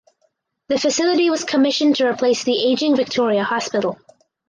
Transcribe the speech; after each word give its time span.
The 0.69 0.79
facility 0.79 1.29
was 1.29 1.43
commissioned 1.43 1.97
to 1.97 2.07
replace 2.09 2.43
the 2.43 2.57
aging 2.71 2.95
Victoria 2.95 3.43
Hospital. 3.43 3.97